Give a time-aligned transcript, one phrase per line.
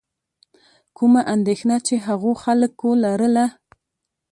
[0.97, 3.45] کومه اندېښنه چې هغو خلکو لرله.